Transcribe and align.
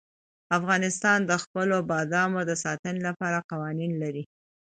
افغانستان 0.57 1.19
د 1.29 1.31
خپلو 1.43 1.75
بادامو 1.89 2.41
د 2.49 2.51
ساتنې 2.63 3.01
لپاره 3.07 3.45
قوانین 3.51 3.91
لري. 4.03 4.23